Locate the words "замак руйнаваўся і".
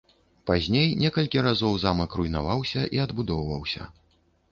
1.83-3.03